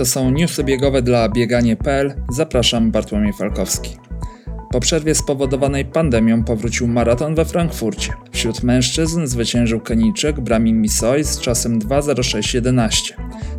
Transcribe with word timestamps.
To 0.00 0.06
są 0.06 0.30
newsy 0.30 0.64
biegowe 0.64 1.02
dla 1.02 1.28
bieganie.pl. 1.28 2.14
Zapraszam, 2.30 2.90
Bartłomiej 2.90 3.32
Falkowski. 3.32 4.09
Po 4.72 4.80
przerwie 4.80 5.14
spowodowanej 5.14 5.84
pandemią 5.84 6.44
powrócił 6.44 6.88
maraton 6.88 7.34
we 7.34 7.44
Frankfurcie. 7.44 8.12
Wśród 8.32 8.62
mężczyzn 8.62 9.26
zwyciężył 9.26 9.80
Kenijczyk 9.80 10.40
Brami 10.40 10.72
Misoi 10.72 11.24
z 11.24 11.40
czasem 11.40 11.78
2.06.11. 11.78 13.12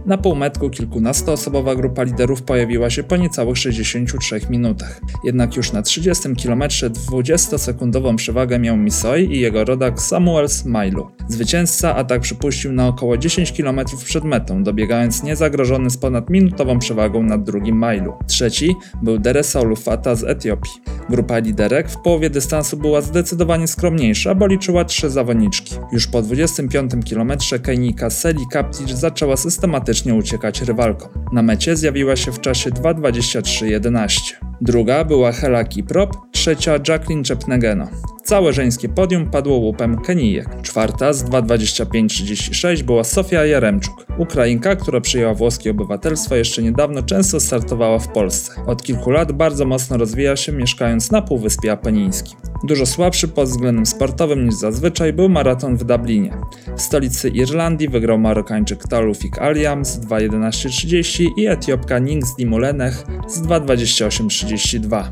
Na 0.06 0.18
półmetku 0.18 0.70
kilkunastoosobowa 0.70 1.76
grupa 1.76 2.04
liderów 2.04 2.42
pojawiła 2.42 2.90
się 2.90 3.04
po 3.04 3.18
niecałych 3.18 3.58
63 3.58 4.40
minutach. 4.50 5.02
Jednak 5.24 5.56
już 5.56 5.72
na 5.72 5.82
30 5.82 6.24
km 6.44 6.62
20-sekundową 6.62 8.16
przewagę 8.16 8.60
miał 8.60 8.78
Misoi 8.78 9.36
i 9.36 9.40
jego 9.40 9.66
rodak 9.66 10.02
Samuel 10.02 10.50
Smailu. 10.50 11.08
Zwycięzca 11.28 11.96
atak 11.96 12.22
przypuścił 12.22 12.72
na 12.72 12.88
około 12.88 13.18
10 13.18 13.52
km 13.52 13.80
przed 14.06 14.24
metą, 14.24 14.64
dobiegając 14.64 15.24
niezagrożony 15.24 15.90
z 15.90 15.98
ponad 15.98 16.30
minutową 16.30 16.80
przewagą 16.80 17.24
nad 17.24 17.44
drugim 17.44 17.78
mailu. 17.78 18.14
Trzeci 18.28 18.76
był 19.04 19.20
Deresa 19.20 19.60
Olufata 19.60 20.16
z 20.16 20.24
Etiopii. 20.24 20.72
Grupa 21.10 21.40
liderek 21.40 21.90
w 21.90 21.98
połowie 21.98 22.30
dystansu 22.30 22.78
była 22.78 23.02
zdecydowanie 23.02 23.68
skromniejsza, 23.68 24.36
bo 24.36 24.48
liczyła 24.48 24.86
trzy 24.86 25.10
zawodniczki. 25.10 25.76
Już 25.92 26.08
po 26.08 26.22
25 26.22 26.92
km 27.10 27.32
Kenijka 27.64 28.10
Seli 28.10 28.48
Kaptic 28.52 28.90
zaczęła 28.90 29.38
systematycznie 29.38 30.16
uciekać 30.16 30.62
rywalkom. 30.62 31.10
Na 31.34 31.42
mecie 31.42 31.78
zjawiła 31.78 32.16
się 32.16 32.32
w 32.32 32.42
czasie 32.42 32.70
2.23.11. 32.70 34.51
Druga 34.62 35.04
była 35.04 35.32
Hela 35.32 35.64
Kiprop, 35.64 36.16
trzecia 36.32 36.80
Jacqueline 36.88 37.24
Czepnegeno. 37.24 37.88
Całe 38.24 38.54
żeńskie 38.54 38.90
podium 38.90 39.30
padło 39.30 39.58
łupem 39.58 40.02
Kenijek. 40.02 40.62
Czwarta 40.62 41.14
z 41.14 41.24
2.25.36 41.24 42.84
była 42.84 43.04
Sofia 43.04 43.46
Jaremczuk. 43.46 44.06
Ukrainka, 44.18 44.76
która 44.76 45.02
przyjęła 45.02 45.34
włoskie 45.34 45.72
obywatelstwo 45.72 46.36
jeszcze 46.36 46.64
niedawno, 46.64 47.04
często 47.04 47.40
startowała 47.40 48.00
w 48.00 48.08
Polsce. 48.08 48.52
Od 48.68 48.84
kilku 48.84 49.10
lat 49.12 49.32
bardzo 49.32 49.66
mocno 49.66 49.98
rozwija 49.98 50.36
się 50.36 50.52
mieszkając 50.52 51.12
na 51.12 51.22
Półwyspie 51.22 51.72
Apenińskim. 51.72 52.51
Dużo 52.64 52.86
słabszy 52.86 53.28
pod 53.28 53.50
względem 53.50 53.86
sportowym 53.86 54.46
niż 54.46 54.56
zazwyczaj 54.56 55.14
był 55.14 55.30
maraton 55.30 55.78
w 55.78 55.84
Dublinie. 55.84 56.38
W 56.78 56.82
stolicy 56.82 57.30
Irlandii 57.30 57.90
wygrał 57.90 58.20
Marokańczyk 58.20 58.88
Talufik 58.88 59.40
Aliam 59.40 59.86
z 59.86 60.00
2.11.30 60.00 61.28
i 61.38 61.48
Etiopka 61.48 62.00
Nings 62.00 62.36
Dimulenech 62.36 63.04
z 63.28 63.42
2.28.32. 63.42 65.04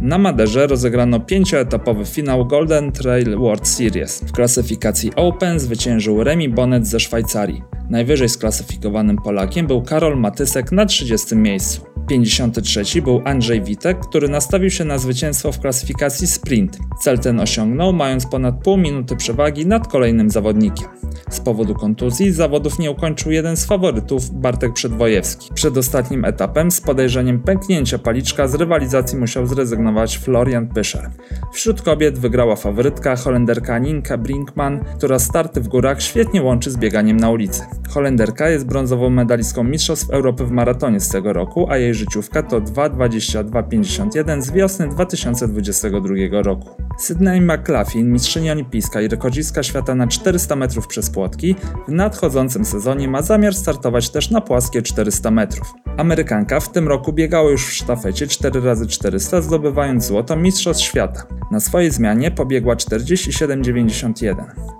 Na 0.00 0.18
Maderze 0.18 0.66
rozegrano 0.66 1.20
pięcioetapowy 1.20 2.04
finał 2.04 2.46
Golden 2.46 2.92
Trail 2.92 3.38
World 3.38 3.68
Series. 3.68 4.20
W 4.20 4.32
klasyfikacji 4.32 5.14
Open 5.16 5.60
zwyciężył 5.60 6.24
Remi 6.24 6.48
Bonnet 6.48 6.86
ze 6.86 7.00
Szwajcarii. 7.00 7.62
Najwyżej 7.90 8.28
sklasyfikowanym 8.28 9.16
Polakiem 9.16 9.66
był 9.66 9.82
Karol 9.82 10.20
Matysek 10.20 10.72
na 10.72 10.86
30 10.86 11.36
miejscu. 11.36 11.97
53 12.08 13.02
był 13.02 13.22
Andrzej 13.24 13.62
Witek, 13.62 13.98
który 14.00 14.28
nastawił 14.28 14.70
się 14.70 14.84
na 14.84 14.98
zwycięstwo 14.98 15.52
w 15.52 15.60
klasyfikacji 15.60 16.26
sprint. 16.26 16.78
Cel 17.00 17.18
ten 17.18 17.40
osiągnął, 17.40 17.92
mając 17.92 18.26
ponad 18.26 18.62
pół 18.62 18.76
minuty 18.76 19.16
przewagi 19.16 19.66
nad 19.66 19.88
kolejnym 19.88 20.30
zawodnikiem. 20.30 20.88
Z 21.30 21.40
powodu 21.40 21.74
kontuzji 21.74 22.32
zawodów 22.32 22.78
nie 22.78 22.90
ukończył 22.90 23.32
jeden 23.32 23.56
z 23.56 23.66
faworytów, 23.66 24.30
Bartek 24.30 24.72
Przedwojewski. 24.72 25.54
Przed 25.54 25.76
ostatnim 25.76 26.24
etapem 26.24 26.70
z 26.70 26.80
podejrzeniem 26.80 27.40
pęknięcia 27.40 27.98
paliczka 27.98 28.48
z 28.48 28.54
rywalizacji 28.54 29.18
musiał 29.18 29.46
zrezygnować 29.46 30.18
Florian 30.18 30.68
Pyscher. 30.68 31.10
Wśród 31.52 31.82
kobiet 31.82 32.18
wygrała 32.18 32.56
faworytka 32.56 33.16
Holenderka 33.16 33.78
Ninka 33.78 34.18
Brinkman, 34.18 34.84
która 34.96 35.18
starty 35.18 35.60
w 35.60 35.68
górach 35.68 36.02
świetnie 36.02 36.42
łączy 36.42 36.70
z 36.70 36.76
bieganiem 36.76 37.16
na 37.16 37.30
ulicy. 37.30 37.62
Holenderka 37.88 38.48
jest 38.48 38.66
brązową 38.66 39.10
medalistką 39.10 39.64
Mistrzostw 39.64 40.10
Europy 40.10 40.44
w 40.44 40.50
maratonie 40.50 41.00
z 41.00 41.08
tego 41.08 41.32
roku, 41.32 41.66
a 41.70 41.76
jej 41.76 41.94
życiówka 41.94 42.42
to 42.42 42.60
2.22.51 42.60 44.42
z 44.42 44.50
wiosny 44.50 44.88
2022 44.88 46.42
roku. 46.42 46.87
Sydney 46.98 47.40
McLaughlin, 47.40 48.12
mistrzyni 48.12 48.50
olimpijska 48.50 49.00
i 49.00 49.08
rekordzistka 49.08 49.62
świata 49.62 49.94
na 49.94 50.06
400 50.06 50.56
metrów 50.56 50.86
przez 50.86 51.10
płotki, 51.10 51.54
w 51.88 51.92
nadchodzącym 51.92 52.64
sezonie 52.64 53.08
ma 53.08 53.22
zamiar 53.22 53.54
startować 53.54 54.10
też 54.10 54.30
na 54.30 54.40
płaskie 54.40 54.82
400 54.82 55.30
metrów. 55.30 55.74
Amerykanka 55.96 56.60
w 56.60 56.72
tym 56.72 56.88
roku 56.88 57.12
biegała 57.12 57.50
już 57.50 57.66
w 57.66 57.72
sztafecie 57.72 58.26
4x400, 58.26 59.42
zdobywając 59.42 60.04
złoto 60.04 60.36
Mistrzostw 60.36 60.84
Świata. 60.84 61.26
Na 61.50 61.60
swojej 61.60 61.90
zmianie 61.90 62.30
pobiegła 62.30 62.74
47,91. 62.74 64.34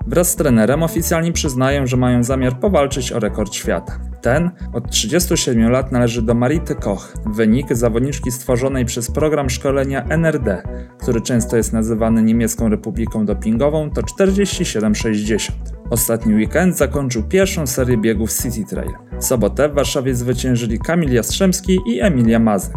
Wraz 0.06 0.30
z 0.30 0.36
trenerem 0.36 0.82
oficjalnie 0.82 1.32
przyznają, 1.32 1.86
że 1.86 1.96
mają 1.96 2.22
zamiar 2.22 2.60
powalczyć 2.60 3.12
o 3.12 3.18
rekord 3.18 3.54
świata. 3.54 3.98
Ten 4.22 4.50
od 4.72 4.90
37 4.90 5.70
lat 5.70 5.92
należy 5.92 6.22
do 6.22 6.34
Marity 6.34 6.74
Koch, 6.74 7.14
wynik 7.26 7.74
zawodniczki 7.74 8.32
stworzonej 8.32 8.84
przez 8.84 9.10
program 9.10 9.50
szkolenia 9.50 10.04
NRD, 10.04 10.62
który 10.98 11.20
często 11.20 11.56
jest 11.56 11.72
nazywany 11.72 12.07
Niemiecką 12.10 12.68
Republiką 12.68 13.26
Dopingową, 13.26 13.90
to 13.90 14.02
47,60. 14.02 15.50
Ostatni 15.90 16.34
weekend 16.34 16.76
zakończył 16.76 17.22
pierwszą 17.22 17.66
serię 17.66 17.96
biegów 17.96 18.32
City 18.32 18.64
Trail. 18.64 18.92
W 19.18 19.24
sobotę 19.24 19.68
w 19.68 19.74
Warszawie 19.74 20.14
zwyciężyli 20.14 20.78
Kamil 20.78 21.12
Jastrzębski 21.12 21.78
i 21.86 22.00
Emilia 22.00 22.38
Mazek. 22.38 22.76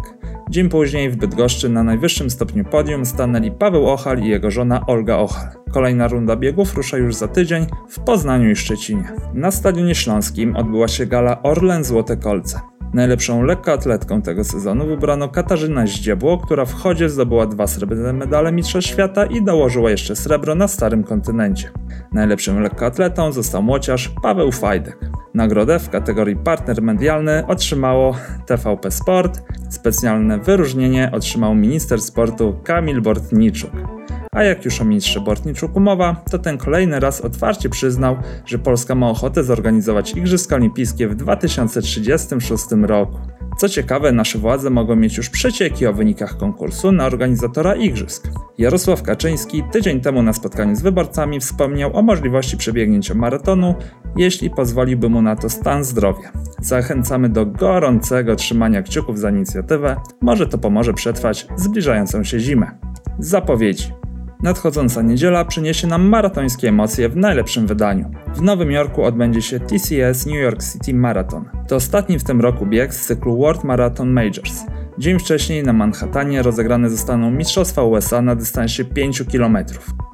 Dzień 0.50 0.68
później 0.68 1.10
w 1.10 1.16
Bydgoszczy 1.16 1.68
na 1.68 1.82
najwyższym 1.82 2.30
stopniu 2.30 2.64
podium 2.64 3.06
stanęli 3.06 3.50
Paweł 3.50 3.86
Ochal 3.86 4.18
i 4.18 4.28
jego 4.28 4.50
żona 4.50 4.86
Olga 4.86 5.16
Ochal. 5.16 5.48
Kolejna 5.72 6.08
runda 6.08 6.36
biegów 6.36 6.74
rusza 6.74 6.96
już 6.96 7.14
za 7.14 7.28
tydzień 7.28 7.66
w 7.88 8.00
Poznaniu 8.00 8.50
i 8.50 8.56
Szczecinie. 8.56 9.12
Na 9.34 9.50
Stadionie 9.50 9.94
Śląskim 9.94 10.56
odbyła 10.56 10.88
się 10.88 11.06
gala 11.06 11.42
Orlen 11.42 11.84
Złote 11.84 12.16
Kolce. 12.16 12.60
Najlepszą 12.94 13.42
lekkoatletką 13.42 14.22
tego 14.22 14.44
sezonu 14.44 14.86
wybrano 14.86 15.28
Katarzyna 15.28 15.86
Zdziebło, 15.86 16.38
która 16.38 16.64
w 16.64 16.72
chodzie 16.72 17.08
zdobyła 17.08 17.46
dwa 17.46 17.66
srebrne 17.66 18.12
medale 18.12 18.52
Mistrzostw 18.52 18.90
Świata 18.90 19.26
i 19.26 19.44
dołożyła 19.44 19.90
jeszcze 19.90 20.16
srebro 20.16 20.54
na 20.54 20.68
Starym 20.68 21.04
Kontynencie. 21.04 21.70
Najlepszym 22.12 22.62
lekkoatletą 22.62 23.32
został 23.32 23.62
młociarz 23.62 24.12
Paweł 24.22 24.52
Fajdek. 24.52 24.98
Nagrodę 25.34 25.78
w 25.78 25.90
kategorii 25.90 26.36
partner 26.36 26.82
medialny 26.82 27.46
otrzymało 27.46 28.16
TVP 28.46 28.90
Sport. 28.90 29.42
Specjalne 29.70 30.38
wyróżnienie 30.38 31.10
otrzymał 31.12 31.54
minister 31.54 32.00
sportu 32.00 32.60
Kamil 32.64 33.02
Bortniczuk. 33.02 34.01
A 34.36 34.42
jak 34.42 34.64
już 34.64 34.80
o 34.80 34.84
ministrze 34.84 35.20
Bortniczuku 35.20 35.80
mowa, 35.80 36.24
to 36.30 36.38
ten 36.38 36.58
kolejny 36.58 37.00
raz 37.00 37.20
otwarcie 37.20 37.68
przyznał, 37.68 38.16
że 38.46 38.58
Polska 38.58 38.94
ma 38.94 39.10
ochotę 39.10 39.44
zorganizować 39.44 40.12
Igrzyska 40.12 40.56
Olimpijskie 40.56 41.08
w 41.08 41.14
2036 41.14 42.64
roku. 42.82 43.18
Co 43.58 43.68
ciekawe, 43.68 44.12
nasze 44.12 44.38
władze 44.38 44.70
mogą 44.70 44.96
mieć 44.96 45.16
już 45.16 45.30
przecieki 45.30 45.86
o 45.86 45.92
wynikach 45.92 46.36
konkursu 46.36 46.92
na 46.92 47.06
organizatora 47.06 47.74
igrzysk. 47.74 48.28
Jarosław 48.58 49.02
Kaczyński 49.02 49.62
tydzień 49.72 50.00
temu 50.00 50.22
na 50.22 50.32
spotkaniu 50.32 50.76
z 50.76 50.82
wyborcami 50.82 51.40
wspomniał 51.40 51.96
o 51.96 52.02
możliwości 52.02 52.56
przebiegnięcia 52.56 53.14
maratonu, 53.14 53.74
jeśli 54.16 54.50
pozwoliłby 54.50 55.08
mu 55.08 55.22
na 55.22 55.36
to 55.36 55.50
stan 55.50 55.84
zdrowia. 55.84 56.32
Zachęcamy 56.60 57.28
do 57.28 57.46
gorącego 57.46 58.36
trzymania 58.36 58.82
kciuków 58.82 59.18
za 59.18 59.30
inicjatywę, 59.30 59.96
może 60.20 60.46
to 60.46 60.58
pomoże 60.58 60.94
przetrwać 60.94 61.46
zbliżającą 61.56 62.24
się 62.24 62.40
zimę. 62.40 62.78
Zapowiedzi. 63.18 64.01
Nadchodząca 64.42 65.02
niedziela 65.02 65.44
przyniesie 65.44 65.86
nam 65.86 66.08
maratońskie 66.08 66.68
emocje 66.68 67.08
w 67.08 67.16
najlepszym 67.16 67.66
wydaniu. 67.66 68.10
W 68.34 68.42
Nowym 68.42 68.70
Jorku 68.70 69.04
odbędzie 69.04 69.42
się 69.42 69.60
TCS 69.60 70.26
New 70.26 70.36
York 70.36 70.64
City 70.72 70.94
Marathon. 70.94 71.44
To 71.72 71.76
ostatni 71.76 72.18
w 72.18 72.24
tym 72.24 72.40
roku 72.40 72.66
bieg 72.66 72.94
z 72.94 73.06
cyklu 73.06 73.36
World 73.36 73.64
Marathon 73.64 74.10
Majors. 74.10 74.64
Dzień 74.98 75.18
wcześniej 75.18 75.62
na 75.62 75.72
Manhattanie 75.72 76.42
rozegrane 76.42 76.90
zostaną 76.90 77.30
Mistrzostwa 77.30 77.82
USA 77.82 78.22
na 78.22 78.34
dystansie 78.34 78.84
5 78.84 79.22
km. 79.32 79.58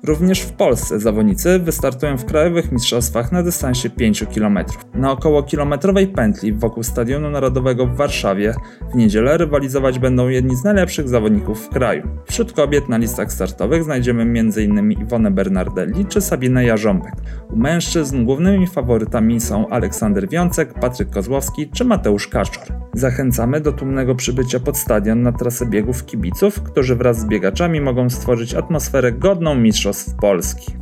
Również 0.04 0.40
w 0.40 0.52
Polsce 0.52 1.00
zawodnicy 1.00 1.58
wystartują 1.58 2.18
w 2.18 2.24
krajowych 2.24 2.72
mistrzostwach 2.72 3.32
na 3.32 3.42
dystansie 3.42 3.90
5 3.90 4.24
km. 4.34 4.58
Na 4.94 5.12
około 5.12 5.42
kilometrowej 5.42 6.06
pętli 6.06 6.52
wokół 6.52 6.82
Stadionu 6.82 7.30
Narodowego 7.30 7.86
w 7.86 7.96
Warszawie 7.96 8.54
w 8.92 8.94
niedzielę 8.94 9.36
rywalizować 9.36 9.98
będą 9.98 10.28
jedni 10.28 10.56
z 10.56 10.64
najlepszych 10.64 11.08
zawodników 11.08 11.66
w 11.66 11.68
kraju. 11.68 12.02
Wśród 12.26 12.52
kobiet 12.52 12.88
na 12.88 12.96
listach 12.96 13.32
startowych 13.32 13.84
znajdziemy 13.84 14.22
m.in. 14.22 14.92
Iwonę 14.92 15.30
Bernardelli 15.30 16.06
czy 16.06 16.20
Sabinę 16.20 16.64
Jarząbek. 16.64 17.12
U 17.50 17.56
mężczyzn 17.56 18.24
głównymi 18.24 18.66
faworytami 18.66 19.40
są 19.40 19.68
Aleksander 19.68 20.28
Wiącek, 20.28 20.74
Patryk 20.74 21.10
Kozłowski 21.10 21.47
czy 21.72 21.84
Mateusz 21.84 22.28
Kaczor. 22.28 22.64
Zachęcamy 22.94 23.60
do 23.60 23.72
tłumnego 23.72 24.14
przybycia 24.14 24.60
pod 24.60 24.78
stadion 24.78 25.22
na 25.22 25.32
trasę 25.32 25.66
biegów 25.66 26.04
kibiców, 26.04 26.62
którzy 26.62 26.96
wraz 26.96 27.18
z 27.20 27.24
biegaczami 27.26 27.80
mogą 27.80 28.10
stworzyć 28.10 28.54
atmosferę 28.54 29.12
godną 29.12 29.54
mistrzostw 29.54 30.14
Polski. 30.14 30.72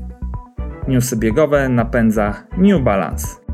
Newsy 0.89 1.17
biegowe 1.17 1.69
napędza 1.69 2.35
New 2.59 2.83
Balance. 2.83 3.45